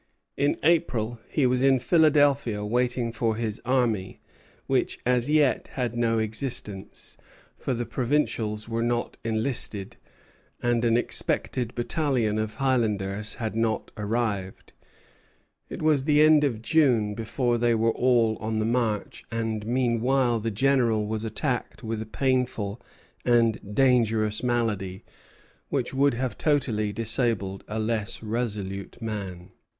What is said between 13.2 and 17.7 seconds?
had not arrived. It was the end of June before